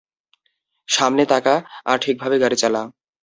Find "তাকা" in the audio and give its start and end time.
1.25-1.55